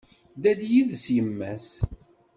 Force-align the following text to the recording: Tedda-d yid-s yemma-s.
Tedda-d 0.31 0.61
yid-s 0.71 1.03
yemma-s. 1.15 1.69